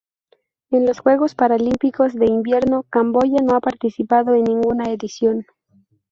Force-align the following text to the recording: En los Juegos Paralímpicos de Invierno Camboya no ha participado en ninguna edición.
En 0.71 0.87
los 0.87 0.97
Juegos 0.99 1.35
Paralímpicos 1.35 2.15
de 2.15 2.25
Invierno 2.25 2.81
Camboya 2.89 3.37
no 3.43 3.55
ha 3.55 3.59
participado 3.59 4.33
en 4.33 4.45
ninguna 4.45 4.85
edición. 4.91 5.45